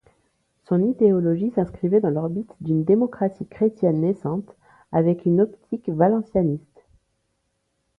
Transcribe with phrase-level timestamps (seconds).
[0.63, 4.51] Son idéologie s'inscrivait dans l'orbite d'une démocratie chrétienne naissante,
[4.91, 6.81] avec une optique valencianiste.